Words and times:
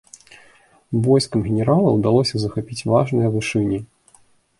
Войскам 1.07 1.43
генерала 1.49 1.89
ўдалося 1.97 2.35
захапіць 2.45 2.79
важныя 2.93 3.27
вышыні. 3.37 3.79